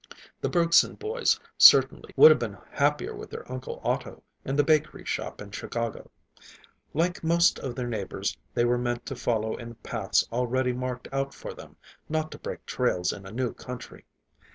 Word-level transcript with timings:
The 0.39 0.49
Bergson 0.49 0.95
boys, 0.95 1.39
certainly, 1.59 2.11
would 2.17 2.31
have 2.31 2.39
been 2.39 2.57
happier 2.71 3.13
with 3.15 3.29
their 3.29 3.45
uncle 3.51 3.79
Otto, 3.83 4.23
in 4.43 4.55
the 4.55 4.63
bakery 4.63 5.05
shop 5.05 5.39
in 5.41 5.51
Chicago. 5.51 6.09
Like 6.95 7.23
most 7.23 7.59
of 7.59 7.75
their 7.75 7.85
neighbors, 7.85 8.35
they 8.55 8.65
were 8.65 8.79
meant 8.79 9.05
to 9.05 9.15
follow 9.15 9.55
in 9.57 9.75
paths 9.75 10.25
already 10.31 10.73
marked 10.73 11.07
out 11.11 11.35
for 11.35 11.53
them, 11.53 11.75
not 12.09 12.31
to 12.31 12.39
break 12.39 12.65
trails 12.65 13.13
in 13.13 13.27
a 13.27 13.31
new 13.31 13.53
country. 13.53 14.05